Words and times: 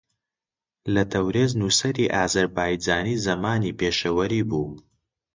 لە 0.93 1.03
تەورێز 1.11 1.51
نووسەری 1.59 2.11
ئازەربایجانی 2.15 3.21
زەمانی 3.25 3.75
پیشەوەری 3.79 4.47
بوو 4.49 4.69